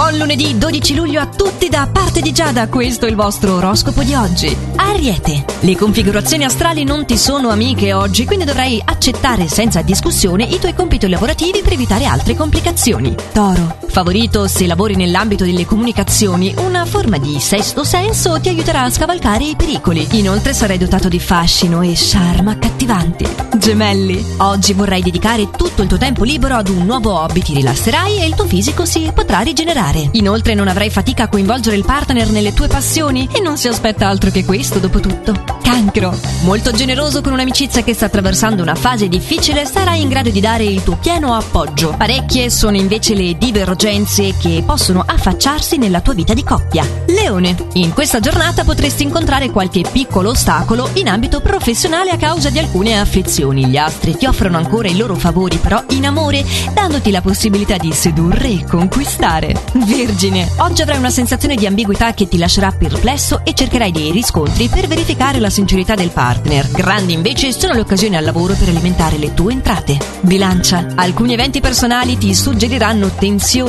Buon 0.00 0.16
lunedì 0.16 0.56
12 0.56 0.94
luglio 0.94 1.20
a 1.20 1.26
tutti 1.26 1.68
da 1.68 1.86
parte 1.92 2.22
di 2.22 2.32
Giada, 2.32 2.70
questo 2.70 3.04
è 3.04 3.10
il 3.10 3.14
vostro 3.14 3.56
oroscopo 3.56 4.02
di 4.02 4.14
oggi. 4.14 4.56
Ariete, 4.76 5.44
le 5.60 5.76
configurazioni 5.76 6.42
astrali 6.42 6.84
non 6.84 7.04
ti 7.04 7.18
sono 7.18 7.50
amiche 7.50 7.92
oggi, 7.92 8.24
quindi 8.24 8.46
dovrai 8.46 8.80
accettare 8.82 9.46
senza 9.46 9.82
discussione 9.82 10.44
i 10.44 10.58
tuoi 10.58 10.72
compiti 10.72 11.06
lavorativi 11.06 11.60
per 11.60 11.74
evitare 11.74 12.06
altre 12.06 12.34
complicazioni. 12.34 13.14
Toro, 13.30 13.76
favorito 13.90 14.46
se 14.46 14.66
lavori 14.66 14.94
nell'ambito 14.94 15.44
delle 15.44 15.66
comunicazioni, 15.66 16.54
una 16.58 16.84
forma 16.84 17.18
di 17.18 17.38
sesto 17.40 17.82
senso 17.82 18.38
ti 18.40 18.48
aiuterà 18.48 18.82
a 18.82 18.90
scavalcare 18.90 19.44
i 19.44 19.56
pericoli. 19.56 20.06
Inoltre 20.12 20.54
sarai 20.54 20.78
dotato 20.78 21.08
di 21.08 21.18
fascino 21.18 21.82
e 21.82 21.92
charme 21.94 22.52
accattivanti. 22.52 23.26
Gemelli, 23.58 24.24
oggi 24.38 24.72
vorrai 24.72 25.02
dedicare 25.02 25.50
tutto 25.50 25.82
il 25.82 25.88
tuo 25.88 25.98
tempo 25.98 26.24
libero 26.24 26.54
ad 26.54 26.68
un 26.68 26.86
nuovo 26.86 27.12
hobby, 27.18 27.42
ti 27.42 27.52
rilasserai 27.54 28.20
e 28.20 28.26
il 28.26 28.34
tuo 28.34 28.46
fisico 28.46 28.84
si 28.84 29.10
potrà 29.12 29.40
rigenerare. 29.40 30.08
Inoltre 30.12 30.54
non 30.54 30.68
avrai 30.68 30.88
fatica 30.88 31.24
a 31.24 31.28
coinvolgere 31.28 31.76
il 31.76 31.84
partner 31.84 32.30
nelle 32.30 32.54
tue 32.54 32.68
passioni 32.68 33.28
e 33.32 33.40
non 33.40 33.58
si 33.58 33.68
aspetta 33.68 34.08
altro 34.08 34.30
che 34.30 34.44
questo 34.44 34.78
dopo 34.78 35.00
tutto. 35.00 35.58
Cancro, 35.62 36.16
molto 36.42 36.70
generoso 36.72 37.20
con 37.20 37.32
un'amicizia 37.32 37.82
che 37.82 37.94
sta 37.94 38.06
attraversando 38.06 38.62
una 38.62 38.74
fase 38.74 39.08
difficile, 39.08 39.66
sarai 39.66 40.00
in 40.00 40.08
grado 40.08 40.30
di 40.30 40.40
dare 40.40 40.64
il 40.64 40.82
tuo 40.82 40.96
pieno 40.96 41.34
appoggio. 41.34 41.94
Parecchie 41.96 42.50
sono 42.50 42.76
invece 42.76 43.14
le 43.14 43.36
divergenze 43.36 43.79
che 43.80 44.62
possono 44.66 45.02
affacciarsi 45.06 45.78
nella 45.78 46.02
tua 46.02 46.12
vita 46.12 46.34
di 46.34 46.44
coppia. 46.44 46.86
Leone, 47.06 47.56
in 47.72 47.94
questa 47.94 48.20
giornata 48.20 48.62
potresti 48.62 49.04
incontrare 49.04 49.48
qualche 49.48 49.84
piccolo 49.90 50.30
ostacolo 50.30 50.90
in 50.94 51.08
ambito 51.08 51.40
professionale 51.40 52.10
a 52.10 52.18
causa 52.18 52.50
di 52.50 52.58
alcune 52.58 53.00
afflizioni. 53.00 53.64
Gli 53.64 53.78
astri 53.78 54.18
ti 54.18 54.26
offrono 54.26 54.58
ancora 54.58 54.88
i 54.88 54.96
loro 54.98 55.14
favori 55.14 55.56
però 55.56 55.82
in 55.90 56.04
amore, 56.04 56.44
dandoti 56.74 57.10
la 57.10 57.22
possibilità 57.22 57.78
di 57.78 57.90
sedurre 57.90 58.48
e 58.48 58.64
conquistare. 58.66 59.54
Vergine, 59.72 60.46
oggi 60.58 60.82
avrai 60.82 60.98
una 60.98 61.08
sensazione 61.08 61.54
di 61.54 61.64
ambiguità 61.64 62.12
che 62.12 62.28
ti 62.28 62.36
lascerà 62.36 62.72
perplesso 62.72 63.40
e 63.44 63.54
cercherai 63.54 63.92
dei 63.92 64.10
riscontri 64.10 64.68
per 64.68 64.88
verificare 64.88 65.40
la 65.40 65.48
sincerità 65.48 65.94
del 65.94 66.10
partner. 66.10 66.70
Grandi 66.70 67.14
invece 67.14 67.50
sono 67.52 67.72
le 67.72 67.80
occasioni 67.80 68.18
al 68.18 68.24
lavoro 68.24 68.52
per 68.52 68.68
alimentare 68.68 69.16
le 69.16 69.32
tue 69.32 69.52
entrate. 69.52 69.96
Bilancia, 70.20 70.86
alcuni 70.96 71.32
eventi 71.32 71.60
personali 71.60 72.18
ti 72.18 72.34
suggeriranno 72.34 73.08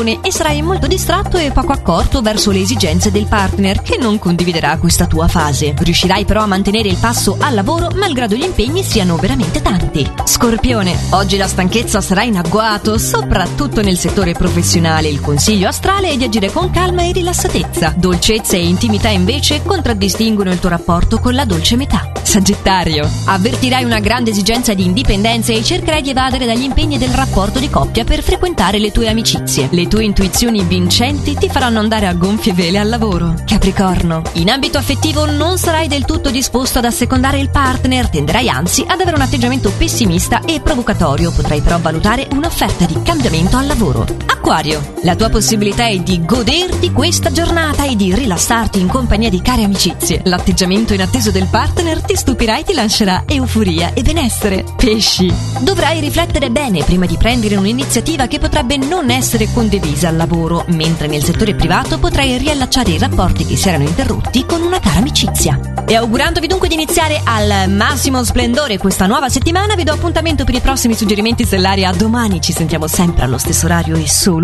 tensione 0.02 0.20
e 0.22 0.32
sarai 0.32 0.62
molto 0.62 0.88
distratto 0.88 1.38
e 1.38 1.52
poco 1.52 1.72
accorto 1.72 2.22
verso 2.22 2.52
le 2.52 2.60
esigenze 2.60 3.12
del 3.12 3.28
partner 3.28 3.82
che 3.82 3.98
non 3.98 4.20
condividerà 4.20 4.78
questa 4.78 5.06
tua 5.06 5.28
fase. 5.28 5.74
Riuscirai 5.78 6.26
però 6.26 6.42
a 6.42 6.48
mantenere 6.48 6.90
il 6.90 6.98
passo 6.98 7.38
al 7.40 7.54
lavoro 7.54 7.90
malgrado 7.96 8.36
gli 8.36 8.44
impegni 8.44 8.84
siano 8.84 9.16
veramente 9.16 9.62
tanti. 9.62 10.10
Scorpione, 10.24 10.98
oggi 11.12 11.38
la 11.38 11.48
stanchezza 11.48 12.02
sarà 12.02 12.24
in 12.24 12.38
agguato, 12.38 12.98
soprattutto 12.98 13.82
nel 13.82 13.98
settore 13.98 14.34
professionale. 14.34 15.08
Il 15.08 15.22
consiglio 15.22 15.68
astrale 15.68 16.10
è 16.10 16.18
di 16.18 16.24
agire 16.24 16.52
con 16.52 16.72
calma 16.72 17.04
e 17.04 17.12
rilassatezza. 17.12 17.94
Dolcezza 17.96 18.56
e 18.56 18.66
intimità 18.66 19.10
invece 19.10 19.62
contraddistinguono 19.64 20.52
il 20.52 20.60
tuo 20.60 20.70
rapporto 20.70 21.20
con 21.20 21.34
la 21.34 21.46
dolce 21.46 21.76
metà. 21.76 22.12
Sagittario, 22.24 23.10
avvertirai 23.26 23.84
una 23.84 24.00
grande 24.00 24.32
esigenza 24.32 24.74
di 24.74 24.86
indipendenza 24.86 25.52
e 25.52 25.64
cercherai 25.64 26.02
di 26.02 26.12
evadere 26.12 26.46
dagli 26.46 26.64
impegni 26.64 26.98
del 26.98 27.10
rapporto 27.10 27.60
di 27.60 27.70
coppia 27.70 28.04
per 28.04 28.24
frequentare 28.24 28.80
le 28.80 28.92
tue 28.92 29.10
amicizie. 29.10 29.68
Le 29.72 29.88
tue 29.92 30.06
intuizioni 30.06 30.64
vincenti 30.64 31.36
ti 31.36 31.50
faranno 31.50 31.80
andare 31.80 32.08
a 32.08 32.14
gonfie 32.14 32.54
vele 32.54 32.80
al 32.80 32.88
lavoro. 32.88 33.34
Capricorno, 33.46 34.22
in 34.36 34.50
ambito 34.50 34.78
affettivo 34.78 35.26
non 35.26 35.58
sarai 35.58 35.90
del 35.90 36.06
tutto 36.06 36.30
disposto 36.30 36.78
ad 36.78 36.86
assecondare 36.86 37.40
il 37.40 37.50
partner, 37.50 38.08
tenderai 38.08 38.48
anzi 38.48 38.86
ad 38.88 39.02
avere 39.02 39.18
un 39.18 39.22
atteggiamento 39.22 39.70
pessimista 39.78 40.40
e 40.46 40.62
provocatorio, 40.62 41.34
potrai 41.34 41.60
però 41.60 41.78
valutare 41.78 42.26
un'offerta 42.32 42.86
di 42.86 43.02
cambiamento 43.04 43.58
al 43.58 43.68
lavoro. 43.68 44.06
Acquario, 44.28 44.94
la 45.04 45.18
tua 45.18 45.28
possibilità 45.28 45.86
è 45.88 46.00
di 46.00 46.24
goderti 46.24 46.94
questa 46.94 47.30
giornata 47.30 47.84
e 47.84 47.98
di 47.98 48.16
rilassarti 48.16 48.80
in 48.80 48.88
compagnia 48.88 49.30
di 49.30 49.42
care 49.42 49.66
amicizie. 49.66 50.22
L'atteggiamento 50.24 50.94
inatteso 50.94 51.32
del 51.32 51.48
partner 51.52 52.02
ti 52.02 52.16
stupirà 52.16 52.58
e 52.58 52.64
ti 52.64 52.74
lascerà 52.74 53.26
euforia 53.28 53.94
e 53.94 54.04
benessere. 54.04 54.64
Pesci, 54.78 55.32
dovrai 55.60 56.00
riflettere 56.00 56.50
bene 56.50 56.82
prima 56.86 57.06
di 57.06 57.18
prendere 57.18 57.58
un'iniziativa 57.58 58.28
che 58.28 58.40
potrebbe 58.40 58.78
non 58.78 59.10
essere 59.10 59.52
condivisa 59.52 59.80
al 60.08 60.16
lavoro, 60.16 60.64
mentre 60.70 61.08
nel 61.08 61.24
settore 61.24 61.54
privato 61.56 62.00
potrai 62.00 62.38
riallacciare 62.38 62.92
i 62.92 62.98
rapporti 62.98 63.46
che 63.46 63.56
si 63.56 63.68
erano 63.68 63.84
interrotti 63.84 64.46
con 64.46 64.62
una 64.62 64.80
cara 64.80 65.00
amicizia. 65.00 65.60
E 65.86 65.96
augurandovi 65.96 66.48
dunque 66.48 66.68
di 66.68 66.74
iniziare 66.76 67.22
al 67.24 67.70
massimo 67.70 68.24
splendore 68.24 68.78
questa 68.78 69.06
nuova 69.06 69.30
settimana, 69.30 69.76
vi 69.76 69.84
do 69.84 69.92
appuntamento 69.92 70.44
per 70.44 70.56
i 70.56 70.60
prossimi 70.60 70.94
suggerimenti 70.94 71.46
stellari 71.46 71.84
a 71.86 71.92
domani. 71.92 72.42
Ci 72.42 72.54
sentiamo 72.54 72.88
sempre 72.88 73.26
allo 73.26 73.38
stesso 73.38 73.66
orario 73.66 73.96
e 73.96 74.08
solo 74.08 74.40